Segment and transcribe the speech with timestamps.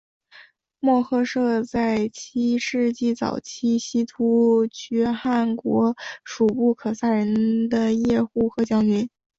[0.79, 9.07] 莫贺设是在七世纪早期西突厥汗国属部可萨人的叶护和将军。